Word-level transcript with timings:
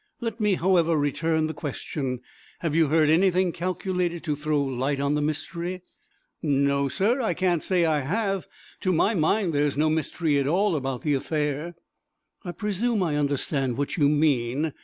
Let 0.19 0.39
me, 0.39 0.55
however, 0.55 0.97
return 0.97 1.45
the 1.45 1.53
question. 1.53 2.21
Have 2.61 2.73
you 2.73 2.87
heard 2.87 3.07
anything 3.07 3.51
calculated 3.51 4.23
to 4.23 4.35
throw 4.35 4.59
light 4.59 4.99
on 4.99 5.13
the 5.13 5.21
mystery?" 5.21 5.83
"No, 6.41 6.89
sir, 6.89 7.21
I 7.21 7.35
can't 7.35 7.61
say 7.61 7.85
I 7.85 7.99
have. 7.99 8.47
To 8.79 8.91
my 8.91 9.13
mind 9.13 9.53
there 9.53 9.63
is 9.67 9.77
no 9.77 9.91
mystery 9.91 10.39
at 10.39 10.47
all 10.47 10.75
about 10.75 11.03
the 11.03 11.13
affair." 11.13 11.75
"I 12.43 12.51
presume 12.51 13.03
I 13.03 13.15
understand 13.15 13.77
what 13.77 13.95
you 13.95 14.09
mean. 14.09 14.73